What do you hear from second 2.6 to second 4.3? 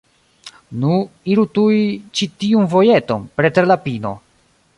vojeton, preter la pino.